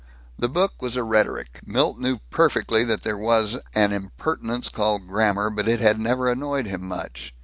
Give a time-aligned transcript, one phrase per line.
[0.39, 1.59] The book was a rhetoric.
[1.63, 6.65] Milt knew perfectly that there was an impertinence called grammar, but it had never annoyed
[6.65, 7.35] him much.